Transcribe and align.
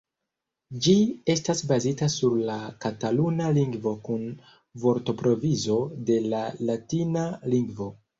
Ĝi 0.83 0.93
estas 1.33 1.59
bazita 1.71 2.07
sur 2.13 2.37
la 2.47 2.55
kataluna 2.85 3.49
lingvo 3.57 3.93
kun 4.07 4.23
vortprovizo 4.85 5.77
de 6.09 6.17
la 6.33 6.41
latina 6.71 7.27
lingvo. 7.57 7.91